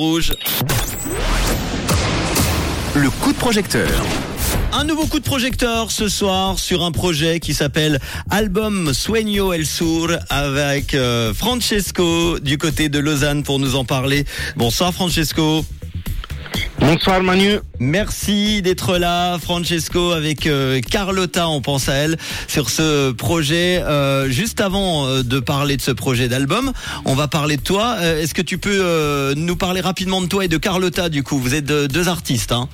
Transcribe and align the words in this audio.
Rouge. 0.00 0.32
Le 2.94 3.10
coup 3.10 3.32
de 3.32 3.36
projecteur. 3.36 3.90
Un 4.72 4.84
nouveau 4.84 5.06
coup 5.06 5.18
de 5.18 5.24
projecteur 5.24 5.90
ce 5.90 6.08
soir 6.08 6.60
sur 6.60 6.84
un 6.84 6.92
projet 6.92 7.40
qui 7.40 7.52
s'appelle 7.52 7.98
Album 8.30 8.94
Sueño 8.94 9.52
El 9.52 9.66
Sur 9.66 10.16
avec 10.28 10.94
euh, 10.94 11.34
Francesco 11.34 12.38
du 12.38 12.58
côté 12.58 12.88
de 12.88 13.00
Lausanne 13.00 13.42
pour 13.42 13.58
nous 13.58 13.74
en 13.74 13.84
parler. 13.84 14.24
Bonsoir 14.54 14.94
Francesco. 14.94 15.64
Bonsoir 16.80 17.22
Manu. 17.22 17.58
Merci 17.80 18.62
d'être 18.62 18.98
là, 18.98 19.36
Francesco, 19.38 20.12
avec 20.12 20.46
euh, 20.46 20.80
Carlotta, 20.80 21.48
on 21.48 21.60
pense 21.60 21.88
à 21.88 21.94
elle, 21.94 22.16
sur 22.46 22.70
ce 22.70 23.10
projet. 23.12 23.82
Euh, 23.82 24.28
juste 24.30 24.60
avant 24.60 25.06
euh, 25.06 25.22
de 25.22 25.40
parler 25.40 25.76
de 25.76 25.82
ce 25.82 25.90
projet 25.90 26.28
d'album, 26.28 26.72
on 27.04 27.14
va 27.14 27.26
parler 27.28 27.56
de 27.56 27.62
toi. 27.62 27.96
Euh, 27.98 28.22
Est-ce 28.22 28.32
que 28.32 28.42
tu 28.42 28.58
peux 28.58 28.78
euh, 28.80 29.34
nous 29.36 29.56
parler 29.56 29.80
rapidement 29.80 30.20
de 30.20 30.26
toi 30.28 30.44
et 30.44 30.48
de 30.48 30.56
Carlotta, 30.56 31.08
du 31.08 31.22
coup? 31.22 31.38
Vous 31.38 31.54
êtes 31.54 31.64
de- 31.66 31.86
deux 31.88 32.08
artistes, 32.08 32.52
hein 32.52 32.68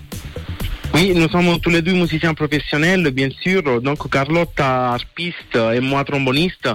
Oui, 0.92 1.12
nous 1.14 1.28
sommes 1.30 1.58
tous 1.60 1.70
les 1.70 1.82
deux 1.82 1.94
musiciens 1.94 2.34
professionnels, 2.34 3.10
bien 3.10 3.28
sûr. 3.42 3.80
Donc 3.80 4.08
Carlotta, 4.10 4.92
harpiste 4.92 5.56
et 5.74 5.80
moi 5.80 6.04
tromboniste. 6.04 6.68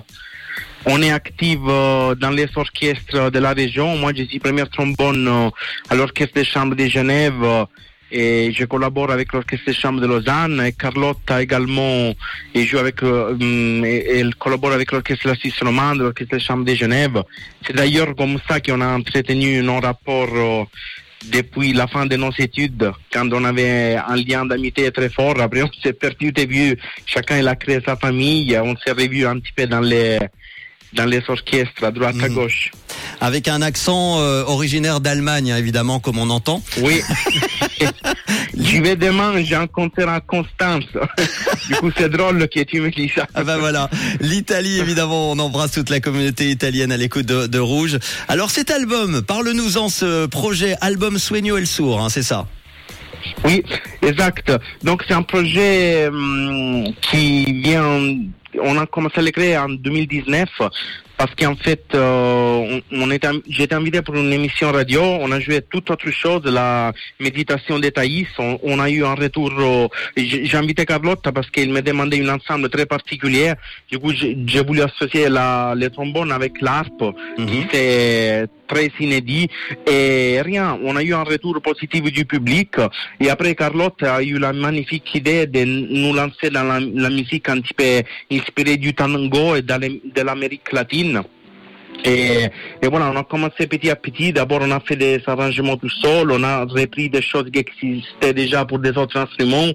On 0.85 1.01
est 1.01 1.11
actifs 1.11 1.59
euh, 1.67 2.15
dans 2.15 2.29
les 2.29 2.47
orchestres 2.55 3.31
de 3.31 3.39
la 3.39 3.53
région. 3.53 3.97
Moi, 3.97 4.11
je 4.15 4.23
suis 4.23 4.39
première 4.39 4.69
trombone 4.69 5.27
euh, 5.27 5.49
à 5.89 5.95
l'orchestre 5.95 6.39
de 6.39 6.43
chambre 6.43 6.75
de 6.75 6.87
Genève 6.87 7.43
euh, 7.43 7.65
et 8.11 8.51
je 8.53 8.63
collabore 8.65 9.11
avec 9.11 9.33
l'orchestre 9.33 9.67
de 9.67 9.73
chambre 9.73 9.99
de 9.99 10.07
Lausanne. 10.07 10.61
Et 10.65 10.71
Carlotta 10.71 11.41
également, 11.41 12.13
et 12.55 12.65
joue 12.65 12.77
avec, 12.77 13.03
hum, 13.03 13.83
elle 13.83 14.33
collabore 14.35 14.71
avec 14.71 14.91
l'orchestre 14.93 15.25
de 15.25 15.29
la 15.31 15.35
Suisse 15.35 15.61
romande, 15.61 15.99
l'orchestre 15.99 16.35
de 16.35 16.41
chambre 16.41 16.63
de 16.63 16.73
Genève. 16.73 17.23
C'est 17.65 17.75
d'ailleurs 17.75 18.15
comme 18.15 18.37
ça 18.47 18.61
qu'on 18.61 18.79
a 18.79 18.87
entretenu 18.87 19.61
nos 19.61 19.81
rapports 19.81 20.67
depuis 21.25 21.73
la 21.73 21.87
fin 21.87 22.05
de 22.05 22.15
nos 22.15 22.31
études, 22.31 22.91
quand 23.11 23.31
on 23.33 23.43
avait 23.43 23.97
un 23.97 24.15
lien 24.15 24.45
d'amitié 24.45 24.89
très 24.91 25.09
fort, 25.09 25.39
après 25.41 25.63
on 25.63 25.69
s'est 25.83 25.91
perdu 25.91 26.31
de 26.31 26.43
vue, 26.43 26.77
chacun 27.05 27.39
il 27.39 27.47
a 27.47 27.55
créé 27.57 27.79
sa 27.85 27.97
famille, 27.97 28.57
on 28.57 28.75
s'est 28.77 28.91
revu 28.91 29.25
un 29.25 29.37
petit 29.39 29.51
peu 29.51 29.67
dans 29.67 29.81
les 29.81 30.17
dans 30.93 31.05
les 31.05 31.21
orchestres, 31.27 31.83
à 31.83 31.91
droite, 31.91 32.15
à 32.21 32.27
Mhm. 32.27 32.35
gauche. 32.35 32.71
Avec 33.21 33.47
un 33.47 33.61
accent 33.61 34.19
euh, 34.19 34.43
originaire 34.45 34.99
d'Allemagne, 35.01 35.51
hein, 35.51 35.57
évidemment, 35.57 35.99
comme 35.99 36.17
on 36.19 36.29
entend. 36.29 36.61
Oui. 36.81 37.01
J'y 38.57 38.79
vais 38.81 38.95
demain, 38.95 39.41
j'ai 39.43 39.55
un 39.55 39.67
concert 39.67 40.09
à 40.09 40.19
Constance. 40.19 40.83
du 41.67 41.75
coup, 41.75 41.91
c'est 41.97 42.09
drôle 42.09 42.47
que 42.49 42.61
tu 42.61 42.81
me 42.81 42.89
dis 42.91 43.11
ça. 43.13 43.25
Ah 43.33 43.43
bah 43.43 43.57
voilà, 43.57 43.89
l'Italie 44.19 44.79
évidemment, 44.79 45.31
on 45.31 45.39
embrasse 45.39 45.71
toute 45.71 45.89
la 45.89 45.99
communauté 45.99 46.49
italienne 46.49 46.91
à 46.91 46.97
l'écoute 46.97 47.25
de, 47.25 47.47
de 47.47 47.59
Rouge. 47.59 47.97
Alors 48.27 48.51
cet 48.51 48.69
album, 48.71 49.21
parle-nous-en 49.21 49.89
ce 49.89 50.25
projet 50.25 50.75
album 50.81 51.17
Sueño 51.17 51.57
El 51.57 51.67
Sur, 51.67 51.99
hein, 52.01 52.09
c'est 52.09 52.23
ça? 52.23 52.47
Oui, 53.45 53.63
exact. 54.01 54.51
Donc 54.83 55.03
c'est 55.07 55.13
un 55.13 55.23
projet 55.23 56.07
hum, 56.07 56.87
qui 57.01 57.45
vient, 57.61 57.99
on 58.61 58.77
a 58.77 58.85
commencé 58.85 59.19
à 59.19 59.21
le 59.21 59.31
créer 59.31 59.57
en 59.57 59.69
2019 59.69 60.49
parce 61.19 61.35
qu'en 61.35 61.55
fait, 61.55 61.83
euh, 61.95 62.79
on, 62.93 63.01
on 63.03 63.11
été 63.11 63.75
invité 63.75 64.01
pour 64.01 64.15
une 64.15 64.31
émission 64.31 64.71
radio, 64.71 65.01
on 65.01 65.29
a 65.33 65.39
joué 65.41 65.61
toute 65.61 65.91
autre 65.91 66.09
chose, 66.11 66.43
la 66.45 66.93
méditation 67.19 67.77
des 67.77 67.91
Thaïs, 67.91 68.27
on, 68.37 68.57
on 68.63 68.79
a 68.79 68.89
eu 68.89 69.03
un 69.03 69.15
retour, 69.15 69.51
euh, 69.59 69.89
j'ai 70.15 70.55
invité 70.55 70.85
Carlotta 70.85 71.33
parce 71.33 71.49
qu'il 71.49 71.73
me 71.73 71.81
demandait 71.81 72.15
une 72.15 72.29
ensemble 72.29 72.69
très 72.69 72.85
particulier, 72.85 73.51
du 73.91 73.99
coup 73.99 74.13
j'ai 74.13 74.63
voulu 74.65 74.81
associer 74.81 75.27
la, 75.27 75.73
le 75.75 75.89
trombone 75.89 76.31
avec 76.31 76.61
l'harpe, 76.61 77.03
qui 77.35 77.65
c'est 77.69 78.47
très 78.69 78.89
inédit, 79.01 79.49
et 79.87 80.39
rien, 80.41 80.79
on 80.85 80.95
a 80.95 81.03
eu 81.03 81.13
un 81.13 81.23
retour 81.23 81.59
positif 81.61 82.03
du 82.03 82.23
public, 82.23 82.75
et 83.19 83.29
après 83.29 83.55
Carlotte 83.55 84.03
a 84.03 84.23
eu 84.23 84.37
la 84.37 84.53
magnifique 84.53 85.13
idée 85.15 85.47
de 85.47 85.65
nous 85.65 86.13
lancer 86.13 86.49
dans 86.49 86.63
la, 86.63 86.79
la 86.79 87.09
musique 87.09 87.49
un 87.49 87.59
petit 87.59 87.73
peu 87.73 88.03
inspirée 88.49 88.77
du 88.77 88.93
tango 88.93 89.55
et 89.55 89.61
de 89.61 90.21
l'Amérique 90.21 90.71
latine. 90.73 91.21
Et, 92.05 92.45
et 92.81 92.87
voilà, 92.87 93.11
on 93.11 93.17
a 93.17 93.23
commencé 93.23 93.67
petit 93.67 93.89
à 93.89 93.95
petit. 93.95 94.31
D'abord, 94.31 94.59
on 94.61 94.71
a 94.71 94.79
fait 94.79 94.95
des 94.95 95.21
arrangements 95.27 95.75
tout 95.75 95.89
seul. 95.89 96.31
On 96.31 96.43
a 96.43 96.63
repris 96.63 97.09
des 97.09 97.21
choses 97.21 97.49
qui 97.51 97.59
existaient 97.59 98.33
déjà 98.33 98.63
pour 98.63 98.79
des 98.79 98.97
autres 98.97 99.17
instruments. 99.17 99.67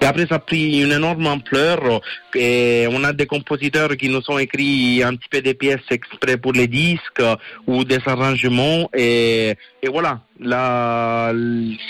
Et 0.00 0.04
après, 0.06 0.26
ça 0.26 0.36
a 0.36 0.38
pris 0.38 0.82
une 0.82 0.92
énorme 0.92 1.26
ampleur. 1.26 2.00
Et 2.34 2.86
on 2.90 3.04
a 3.04 3.12
des 3.12 3.26
compositeurs 3.26 3.94
qui 3.96 4.08
nous 4.08 4.22
ont 4.28 4.38
écrit 4.38 5.02
un 5.02 5.14
petit 5.16 5.28
peu 5.30 5.42
des 5.42 5.52
pièces 5.52 5.80
exprès 5.90 6.38
pour 6.38 6.52
les 6.52 6.66
disques 6.66 7.22
ou 7.66 7.84
des 7.84 8.00
arrangements. 8.06 8.88
Et, 8.96 9.54
et 9.82 9.88
voilà, 9.88 10.20
la, 10.40 11.32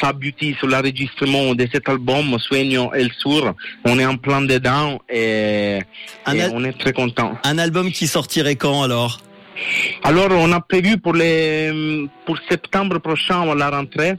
ça 0.01 0.09
aboutit 0.09 0.57
sur 0.59 0.67
l'enregistrement 0.67 1.55
de 1.55 1.67
cet 1.73 1.89
album, 1.89 2.37
Sueño 2.41 2.93
El 2.93 3.13
Sur. 3.19 3.55
On 3.85 3.99
est 4.01 4.07
en 4.07 4.17
plein 4.17 4.43
dedans 4.43 5.01
et, 5.09 5.79
et 5.79 6.43
on 6.53 6.65
est 6.65 6.77
très 6.77 6.93
content. 6.93 7.39
Un 7.45 7.59
album 7.59 7.93
qui 7.93 8.09
sortirait 8.09 8.57
quand 8.57 8.83
alors? 8.83 9.21
Alors, 10.03 10.29
on 10.33 10.53
a 10.53 10.61
prévu 10.61 10.99
pour 10.99 11.15
les 11.15 12.07
pour 12.25 12.39
septembre 12.49 12.99
prochain 12.99 13.43
à 13.51 13.55
la 13.55 13.71
rentrée, 13.71 14.15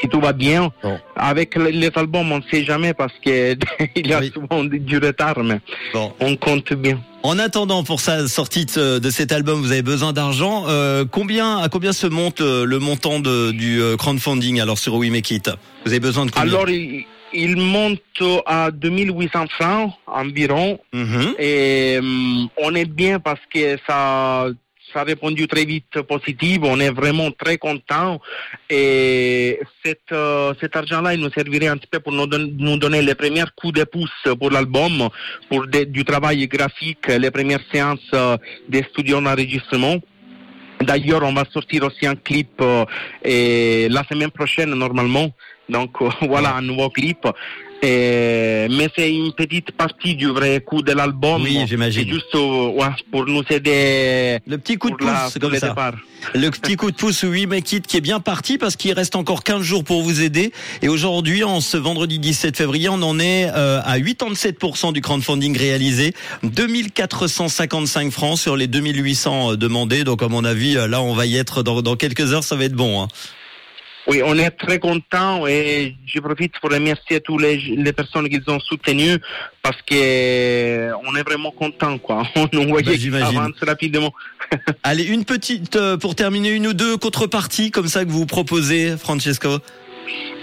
si 0.00 0.08
tout 0.08 0.20
va 0.20 0.32
bien. 0.32 0.70
Avec 1.16 1.56
les, 1.56 1.90
albums, 1.94 2.30
on 2.32 2.38
ne 2.38 2.42
sait 2.50 2.64
jamais 2.64 2.94
parce 2.94 3.12
que 3.24 3.56
il 3.96 4.06
y 4.06 4.12
a 4.12 4.20
Oui. 4.20 4.30
souvent 4.32 4.64
du 4.64 4.98
retard, 4.98 5.38
mais 5.42 5.60
Bon. 5.92 6.12
on 6.20 6.36
compte 6.36 6.72
bien. 6.74 7.00
En 7.24 7.38
attendant 7.38 7.82
pour 7.82 8.00
sa 8.00 8.28
sortie 8.28 8.64
de, 8.66 9.10
cet 9.10 9.32
album, 9.32 9.60
vous 9.60 9.72
avez 9.72 9.82
besoin 9.82 10.12
d'argent. 10.12 10.64
Euh, 10.68 11.04
combien 11.10 11.58
à 11.58 11.68
combien 11.68 11.92
se 11.92 12.06
monte 12.06 12.40
euh, 12.40 12.64
le 12.64 12.78
montant 12.78 13.18
de, 13.18 13.50
du 13.50 13.80
euh, 13.82 13.96
crowdfunding 13.96 14.60
alors 14.60 14.78
sur 14.78 14.94
We 14.94 15.10
Make 15.10 15.30
It? 15.32 15.50
Vous 15.84 15.90
avez 15.90 16.00
besoin 16.00 16.26
de 16.26 16.30
combien? 16.30 16.48
Alors, 16.48 16.68
il, 16.70 17.04
il 17.32 17.56
monte 17.56 18.00
à 18.46 18.70
2800 18.70 19.46
francs 19.48 19.92
environ. 20.06 20.78
Mhm. 20.92 21.34
Et 21.38 21.96
hum, 22.00 22.48
on 22.56 22.74
est 22.74 22.84
bien 22.90 23.20
parce 23.20 23.40
que 23.52 23.76
ça, 23.86 24.46
ça 24.92 25.00
a 25.00 25.04
répondu 25.04 25.46
très 25.46 25.64
vite 25.66 26.00
positif. 26.02 26.58
On 26.62 26.80
est 26.80 26.90
vraiment 26.90 27.30
très 27.30 27.58
content. 27.58 28.20
Et 28.70 29.60
cet, 29.84 30.00
euh, 30.12 30.54
cet 30.60 30.76
argent-là, 30.76 31.14
il 31.14 31.20
nous 31.20 31.30
servirait 31.30 31.68
un 31.68 31.76
petit 31.76 31.88
peu 31.90 32.00
pour 32.00 32.12
nous, 32.12 32.26
don- 32.26 32.50
nous 32.58 32.76
donner 32.78 33.02
les 33.02 33.14
premiers 33.14 33.44
coups 33.56 33.74
de 33.74 33.84
pouce 33.84 34.10
pour 34.38 34.50
l'album, 34.50 35.08
pour 35.48 35.66
des- 35.66 35.86
du 35.86 36.04
travail 36.04 36.46
graphique, 36.48 37.06
les 37.08 37.30
premières 37.30 37.60
séances 37.72 38.00
euh, 38.14 38.36
des 38.68 38.82
studios 38.84 39.20
d'enregistrement. 39.20 39.96
D'ailleurs, 40.80 41.22
on 41.24 41.32
va 41.32 41.44
sortir 41.52 41.84
aussi 41.84 42.06
un 42.06 42.14
clip 42.14 42.60
euh, 42.60 42.84
la 43.22 44.04
semaine 44.04 44.30
prochaine 44.30 44.74
normalement. 44.74 45.30
Donc 45.68 46.00
euh, 46.00 46.08
voilà 46.22 46.54
un 46.54 46.62
nouveau 46.62 46.90
clip. 46.90 47.26
Et, 47.80 48.66
mais 48.70 48.88
c'est 48.96 49.12
une 49.14 49.32
petite 49.32 49.70
partie 49.70 50.16
du 50.16 50.26
vrai 50.28 50.60
coup 50.60 50.82
de 50.82 50.92
l'album. 50.92 51.42
Oui, 51.42 51.60
j'imagine. 51.68 52.02
C'est 52.04 52.08
juste 52.12 52.34
euh, 52.34 52.70
ouais, 52.70 52.86
pour 53.12 53.24
nous 53.26 53.42
aider 53.50 54.38
Le 54.46 54.58
petit 54.58 54.76
coup 54.76 54.90
de 54.90 54.96
la, 55.04 55.12
pouce 55.12 55.32
pour 55.34 55.40
comme 55.42 55.52
le 55.52 55.58
ça. 55.58 55.68
départ. 55.68 55.92
Le 56.34 56.50
petit 56.50 56.74
coup 56.74 56.90
de 56.90 56.96
pouce 56.96 57.22
We 57.22 57.46
Make 57.46 57.70
It 57.72 57.86
qui 57.86 57.96
est 57.96 58.00
bien 58.00 58.18
parti 58.18 58.58
parce 58.58 58.74
qu'il 58.74 58.92
reste 58.92 59.14
encore 59.14 59.44
15 59.44 59.62
jours 59.62 59.84
pour 59.84 60.02
vous 60.02 60.20
aider. 60.22 60.52
Et 60.82 60.88
aujourd'hui, 60.88 61.44
en 61.44 61.60
ce 61.60 61.76
vendredi 61.76 62.18
17 62.18 62.56
février, 62.56 62.88
on 62.88 63.00
en 63.02 63.20
est 63.20 63.48
euh, 63.54 63.80
à 63.84 63.98
87% 64.00 64.92
du 64.92 65.00
crowdfunding 65.00 65.56
réalisé. 65.56 66.14
2455 66.42 68.10
francs 68.10 68.38
sur 68.38 68.56
les 68.56 68.66
2800 68.66 69.54
demandés. 69.54 70.02
Donc, 70.04 70.22
à 70.22 70.28
mon 70.28 70.44
avis, 70.44 70.76
euh, 70.76 70.88
là, 70.88 71.00
on 71.02 71.14
va 71.14 71.26
y 71.26 71.36
être 71.36 71.62
dans, 71.62 71.80
dans 71.82 71.94
quelques 71.96 72.32
heures. 72.32 72.44
Ça 72.44 72.56
va 72.56 72.64
être 72.64 72.72
bon. 72.74 73.02
hein. 73.02 73.08
Oui, 74.08 74.22
on 74.24 74.38
est 74.38 74.50
très 74.50 74.78
content 74.78 75.46
et 75.46 75.94
je 76.06 76.18
profite 76.20 76.58
pour 76.60 76.70
remercier 76.70 77.20
toutes 77.20 77.42
les, 77.42 77.58
les 77.58 77.92
personnes 77.92 78.26
qui 78.28 78.38
nous 78.38 78.54
ont 78.54 78.58
soutenus 78.60 79.18
parce 79.62 79.80
que 79.82 80.90
on 81.06 81.14
est 81.14 81.22
vraiment 81.22 81.50
content 81.50 81.98
quoi. 81.98 82.22
On 82.54 82.66
voyait 82.66 83.10
Bah, 83.10 83.26
avance 83.26 83.52
rapidement. 83.60 84.12
Allez, 84.82 85.04
une 85.04 85.26
petite, 85.26 85.76
euh, 85.76 85.98
pour 85.98 86.14
terminer, 86.14 86.50
une 86.50 86.68
ou 86.68 86.72
deux 86.72 86.96
contreparties 86.96 87.70
comme 87.70 87.86
ça 87.86 88.06
que 88.06 88.10
vous 88.10 88.24
proposez, 88.24 88.96
Francesco? 88.96 89.58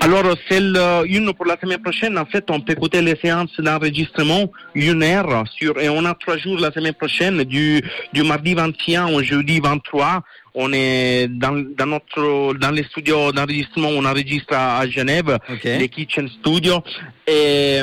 Alors, 0.01 0.23
celle, 0.49 0.75
euh, 0.77 1.03
une 1.07 1.33
pour 1.33 1.45
la 1.45 1.57
semaine 1.59 1.81
prochaine, 1.81 2.17
en 2.17 2.25
fait, 2.25 2.45
on 2.49 2.59
peut 2.61 2.73
écouter 2.73 3.01
les 3.01 3.15
séances 3.15 3.59
d'enregistrement 3.59 4.51
une 4.75 5.01
heure 5.01 5.43
sur, 5.57 5.79
et 5.79 5.89
on 5.89 6.05
a 6.05 6.13
trois 6.13 6.37
jours 6.37 6.59
la 6.59 6.71
semaine 6.71 6.93
prochaine, 6.93 7.43
du, 7.43 7.81
du 8.13 8.23
mardi 8.23 8.53
21 8.53 9.07
au 9.13 9.23
jeudi 9.23 9.59
23. 9.59 10.21
On 10.53 10.71
est 10.73 11.27
dans, 11.27 11.63
dans 11.77 11.85
notre, 11.87 12.53
dans 12.53 12.71
les 12.71 12.83
studios 12.83 13.31
d'enregistrement, 13.31 13.89
on 13.89 14.05
enregistre 14.05 14.53
à, 14.53 14.79
à 14.79 14.87
Genève, 14.87 15.37
Ok. 15.49 15.63
les 15.63 15.89
Kitchen 15.89 16.29
Studios. 16.29 16.83
Et, 17.27 17.81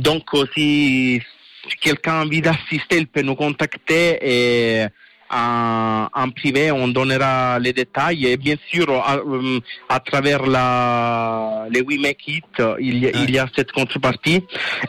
donc, 0.00 0.22
euh, 0.34 0.44
si, 0.54 1.20
si 1.68 1.76
quelqu'un 1.80 2.20
a 2.20 2.24
envie 2.24 2.40
d'assister, 2.40 2.98
il 2.98 3.06
peut 3.06 3.22
nous 3.22 3.34
contacter 3.34 4.18
et, 4.22 4.86
en, 5.30 6.08
en 6.12 6.30
privé, 6.30 6.70
on 6.72 6.88
donnera 6.88 7.58
les 7.58 7.72
détails 7.72 8.26
et 8.26 8.36
bien 8.36 8.56
sûr 8.70 8.90
à, 8.90 9.16
euh, 9.16 9.60
à 9.88 10.00
travers 10.00 10.44
la, 10.44 11.66
les 11.70 11.80
We 11.82 11.98
Make 12.00 12.26
It, 12.28 12.44
il 12.80 12.98
y, 12.98 13.06
a, 13.06 13.10
il 13.22 13.30
y 13.30 13.38
a 13.38 13.46
cette 13.54 13.72
contrepartie. 13.72 14.44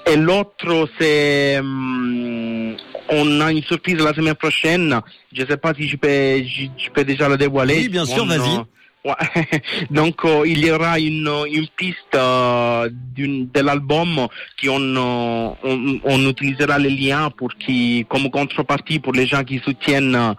Et 0.07 0.15
l'autre, 0.15 0.89
c'est 0.99 1.59
hum, 1.59 2.75
on 3.09 3.41
a 3.41 3.51
une 3.51 3.63
surprise 3.63 3.97
la 3.99 4.13
semaine 4.13 4.35
prochaine. 4.35 4.99
Je 5.33 5.43
ne 5.43 5.47
sais 5.47 5.57
pas 5.57 5.73
si 5.73 5.87
je 5.87 5.97
peux, 5.97 6.07
je, 6.07 6.65
je 6.77 6.89
peux 6.89 7.03
déjà 7.03 7.29
la 7.29 7.37
dévoiler. 7.37 7.75
Oui, 7.75 7.89
bien 7.89 8.05
sûr, 8.05 8.23
On, 8.23 8.27
vas-y. 8.27 8.59
Euh, 9.05 9.09
Ouais. 9.09 9.61
Donc 9.89 10.23
euh, 10.25 10.43
il 10.45 10.63
y 10.63 10.69
aura 10.71 10.99
une, 10.99 11.27
une 11.51 11.67
piste 11.75 11.97
euh, 12.13 12.87
d'une- 13.15 13.49
de 13.51 13.59
l'album 13.61 14.27
qui 14.59 14.69
on, 14.69 14.79
euh, 14.79 15.49
on 15.63 15.99
on 16.03 16.29
utilisera 16.29 16.77
les 16.77 16.91
liens 16.91 17.31
pour 17.35 17.49
qui 17.55 18.05
comme 18.09 18.29
contrepartie 18.29 18.99
pour 18.99 19.13
les 19.13 19.25
gens 19.25 19.43
qui 19.43 19.57
soutiennent 19.65 20.15
euh, 20.15 20.33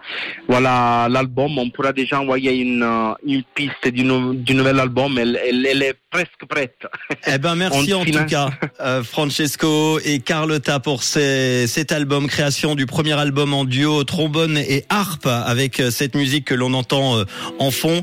voilà 0.47 1.07
l'album 1.09 1.57
on 1.57 1.69
pourra 1.71 1.91
déjà 1.91 2.21
envoyer 2.21 2.53
une 2.53 2.83
euh, 2.83 3.13
une 3.25 3.43
piste 3.53 3.87
du, 3.87 4.03
nou- 4.05 4.33
du 4.33 4.53
nouvel 4.53 4.79
album 4.79 5.17
elle, 5.17 5.37
elle, 5.45 5.65
elle 5.65 5.83
est 5.83 5.95
presque 6.09 6.45
prête. 6.47 6.77
Eh 7.27 7.37
ben 7.39 7.55
merci 7.63 7.93
en 7.93 8.05
tout 8.05 8.25
cas 8.27 8.49
euh, 8.79 9.03
Francesco 9.03 9.99
et 10.05 10.19
Carlotta 10.19 10.79
pour 10.79 11.03
ces- 11.03 11.67
cet 11.67 11.91
album 11.91 12.27
création 12.27 12.75
du 12.75 12.85
premier 12.85 13.13
album 13.13 13.53
en 13.53 13.65
duo 13.65 14.03
trombone 14.05 14.57
et 14.57 14.85
harpe 14.89 15.25
avec 15.27 15.79
euh, 15.79 15.91
cette 15.91 16.15
musique 16.15 16.45
que 16.45 16.53
l'on 16.55 16.73
entend 16.73 17.17
euh, 17.17 17.25
en 17.59 17.71
fond. 17.71 18.01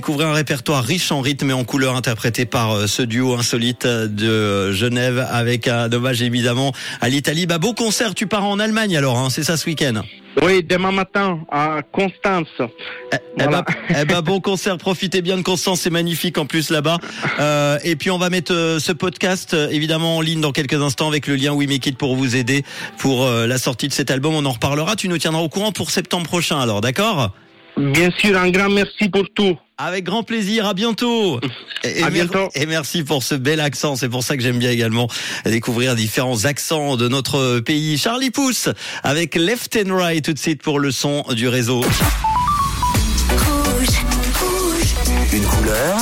Découvrez 0.00 0.24
un 0.24 0.32
répertoire 0.32 0.82
riche 0.82 1.12
en 1.12 1.20
rythme 1.20 1.50
et 1.50 1.52
en 1.52 1.64
couleurs 1.64 1.94
interprété 1.94 2.46
par 2.46 2.72
euh, 2.72 2.86
ce 2.86 3.02
duo 3.02 3.34
insolite 3.34 3.84
euh, 3.84 4.06
de 4.08 4.72
Genève 4.72 5.26
avec 5.30 5.68
un 5.68 5.92
hommage 5.92 6.22
évidemment 6.22 6.72
à 7.02 7.10
l'Italie. 7.10 7.44
Bah 7.44 7.58
beau 7.58 7.74
concert, 7.74 8.14
tu 8.14 8.26
pars 8.26 8.46
en 8.46 8.58
Allemagne 8.58 8.96
alors, 8.96 9.18
hein, 9.18 9.28
c'est 9.28 9.42
ça 9.44 9.58
ce 9.58 9.66
week-end. 9.66 10.00
Oui, 10.42 10.62
demain 10.62 10.90
matin 10.90 11.40
à 11.50 11.82
Constance. 11.92 12.48
Eh 13.12 13.16
Voilà. 13.36 13.60
ben, 13.62 13.74
eh 14.00 14.04
ben, 14.06 14.22
bon 14.22 14.40
concert, 14.40 14.78
profitez 14.78 15.20
bien 15.20 15.36
de 15.36 15.42
Constance, 15.42 15.82
c'est 15.82 15.90
magnifique 15.90 16.38
en 16.38 16.46
plus 16.46 16.70
là-bas. 16.70 16.96
Euh, 17.38 17.78
et 17.84 17.94
puis 17.94 18.10
on 18.10 18.16
va 18.16 18.30
mettre 18.30 18.54
euh, 18.54 18.78
ce 18.78 18.92
podcast 18.92 19.52
euh, 19.52 19.68
évidemment 19.68 20.16
en 20.16 20.20
ligne 20.22 20.40
dans 20.40 20.52
quelques 20.52 20.80
instants 20.80 21.08
avec 21.08 21.26
le 21.26 21.36
lien 21.36 21.52
We 21.52 21.68
Make 21.68 21.86
It 21.88 21.98
pour 21.98 22.16
vous 22.16 22.36
aider 22.36 22.64
pour 22.96 23.26
euh, 23.26 23.46
la 23.46 23.58
sortie 23.58 23.88
de 23.88 23.92
cet 23.92 24.10
album. 24.10 24.34
On 24.34 24.46
en 24.46 24.52
reparlera. 24.52 24.96
Tu 24.96 25.08
nous 25.08 25.18
tiendras 25.18 25.42
au 25.42 25.50
courant 25.50 25.72
pour 25.72 25.90
septembre 25.90 26.26
prochain, 26.26 26.58
alors 26.58 26.80
d'accord? 26.80 27.32
Bien 27.76 28.10
sûr, 28.18 28.36
un 28.36 28.50
grand 28.50 28.68
merci 28.68 29.08
pour 29.08 29.24
tout. 29.34 29.58
Avec 29.82 30.04
grand 30.04 30.22
plaisir. 30.22 30.66
À 30.66 30.74
bientôt. 30.74 31.40
Et, 31.84 32.00
et 32.00 32.02
À 32.02 32.10
mer- 32.10 32.26
bientôt. 32.26 32.50
Et 32.54 32.66
merci 32.66 33.02
pour 33.02 33.22
ce 33.22 33.34
bel 33.34 33.60
accent. 33.60 33.96
C'est 33.96 34.10
pour 34.10 34.22
ça 34.22 34.36
que 34.36 34.42
j'aime 34.42 34.58
bien 34.58 34.70
également 34.70 35.08
découvrir 35.46 35.94
différents 35.94 36.44
accents 36.44 36.98
de 36.98 37.08
notre 37.08 37.60
pays. 37.60 37.96
Charlie 37.96 38.30
Pousse 38.30 38.68
avec 39.02 39.34
Left 39.34 39.78
and 39.82 39.96
Right 39.96 40.22
tout 40.22 40.34
de 40.34 40.38
suite 40.38 40.62
pour 40.62 40.78
le 40.78 40.92
son 40.92 41.24
du 41.30 41.48
réseau. 41.48 41.80
Rouge, 41.80 43.88
rouge, 44.40 44.94
Une 45.32 45.44
couleur, 45.44 45.96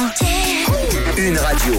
une 1.17 1.39
radio. 1.39 1.75